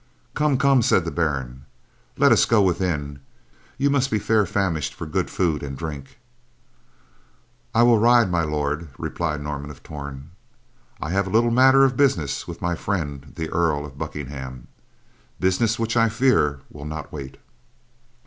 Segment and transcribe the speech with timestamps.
[0.33, 1.65] "Come, come," said the Baron,
[2.17, 3.19] "let us go within.
[3.77, 6.17] You must be fair famished for good food and drink."
[7.75, 10.31] "I will ride, My Lord," replied Norman of Torn.
[10.99, 14.69] "I have a little matter of business with my friend, the Earl of Buckingham.
[15.39, 17.37] Business which I fear will not wait."